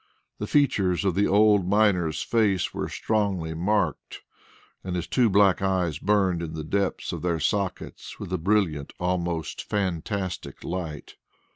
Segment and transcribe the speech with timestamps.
[0.39, 4.21] The features of the old miner's face were strongly marked,
[4.83, 8.93] and his two black eyes burned in the depths of their sockets with a brilliant,
[8.99, 11.17] almost fantastic light.